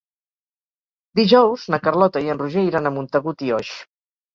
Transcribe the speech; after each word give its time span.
Dijous 1.21 1.67
na 1.75 1.81
Carlota 1.85 2.27
i 2.27 2.35
en 2.37 2.43
Roger 2.43 2.67
iran 2.73 2.89
a 2.89 2.97
Montagut 3.01 3.51
i 3.51 3.59
Oix. 3.65 3.81